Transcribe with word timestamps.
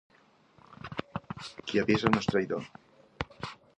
Qui 1.67 1.81
avisa 1.83 2.13
no 2.15 2.23
és 2.25 2.31
traïdor. 2.31 2.67